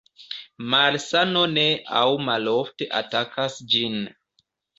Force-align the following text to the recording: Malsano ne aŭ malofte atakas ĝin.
Malsano 0.73 1.43
ne 1.51 1.65
aŭ 1.99 2.07
malofte 2.31 2.89
atakas 3.03 3.61
ĝin. 3.75 4.03